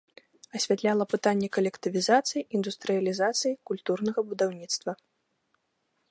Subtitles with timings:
[0.59, 4.91] Асвятляла пытанні калектывізацыі, індустрыялізацыі, культурнага будаўніцтва.